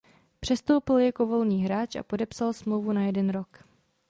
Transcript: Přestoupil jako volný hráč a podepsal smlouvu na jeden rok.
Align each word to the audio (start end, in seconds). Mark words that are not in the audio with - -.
Přestoupil 0.39 0.97
jako 0.97 1.25
volný 1.25 1.63
hráč 1.65 1.95
a 1.95 2.03
podepsal 2.03 2.53
smlouvu 2.53 2.91
na 2.91 3.01
jeden 3.03 3.29
rok. 3.29 3.63